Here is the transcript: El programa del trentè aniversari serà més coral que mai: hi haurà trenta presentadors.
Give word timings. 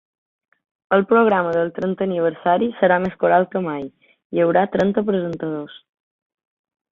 El 0.95 1.03
programa 1.09 1.51
del 1.57 1.69
trentè 1.75 2.07
aniversari 2.09 2.69
serà 2.79 2.97
més 3.03 3.19
coral 3.25 3.45
que 3.53 3.61
mai: 3.67 3.85
hi 4.39 4.43
haurà 4.47 4.65
trenta 4.77 5.05
presentadors. 5.11 5.79